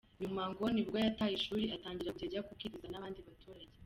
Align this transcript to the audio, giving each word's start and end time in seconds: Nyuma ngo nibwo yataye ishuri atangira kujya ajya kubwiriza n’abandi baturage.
Nyuma 0.21 0.43
ngo 0.51 0.63
nibwo 0.73 0.97
yataye 1.05 1.33
ishuri 1.35 1.63
atangira 1.75 2.13
kujya 2.17 2.27
ajya 2.29 2.45
kubwiriza 2.47 2.87
n’abandi 2.89 3.19
baturage. 3.27 3.75